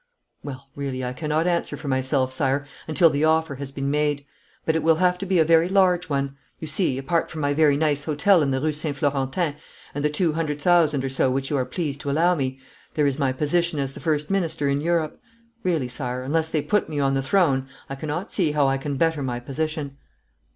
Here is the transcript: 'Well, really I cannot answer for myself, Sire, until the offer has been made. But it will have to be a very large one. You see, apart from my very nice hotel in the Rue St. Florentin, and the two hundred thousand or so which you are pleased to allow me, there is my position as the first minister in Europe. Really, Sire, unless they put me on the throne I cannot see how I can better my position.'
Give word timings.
'Well, 0.43 0.67
really 0.75 1.05
I 1.05 1.13
cannot 1.13 1.45
answer 1.45 1.77
for 1.77 1.87
myself, 1.87 2.33
Sire, 2.33 2.65
until 2.87 3.11
the 3.11 3.23
offer 3.23 3.57
has 3.57 3.71
been 3.71 3.91
made. 3.91 4.25
But 4.65 4.75
it 4.75 4.81
will 4.81 4.95
have 4.95 5.19
to 5.19 5.27
be 5.27 5.37
a 5.37 5.45
very 5.45 5.69
large 5.69 6.09
one. 6.09 6.37
You 6.59 6.65
see, 6.65 6.97
apart 6.97 7.29
from 7.29 7.41
my 7.41 7.53
very 7.53 7.77
nice 7.77 8.05
hotel 8.05 8.41
in 8.41 8.49
the 8.49 8.59
Rue 8.59 8.73
St. 8.73 8.97
Florentin, 8.97 9.57
and 9.93 10.03
the 10.03 10.09
two 10.09 10.33
hundred 10.33 10.59
thousand 10.59 11.05
or 11.05 11.09
so 11.09 11.29
which 11.29 11.51
you 11.51 11.57
are 11.57 11.65
pleased 11.65 12.01
to 12.01 12.09
allow 12.09 12.33
me, 12.33 12.59
there 12.95 13.05
is 13.05 13.19
my 13.19 13.31
position 13.31 13.77
as 13.77 13.93
the 13.93 13.99
first 13.99 14.31
minister 14.31 14.67
in 14.69 14.81
Europe. 14.81 15.21
Really, 15.61 15.87
Sire, 15.87 16.23
unless 16.23 16.49
they 16.49 16.63
put 16.63 16.89
me 16.89 16.99
on 16.99 17.13
the 17.13 17.21
throne 17.21 17.67
I 17.87 17.93
cannot 17.93 18.31
see 18.31 18.53
how 18.53 18.67
I 18.67 18.79
can 18.79 18.97
better 18.97 19.21
my 19.21 19.39
position.' 19.39 19.97